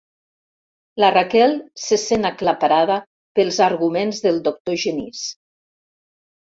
[1.03, 1.53] La Raquel
[1.83, 2.99] se sent aclaparada
[3.41, 5.27] pels arguments del doctor Genís.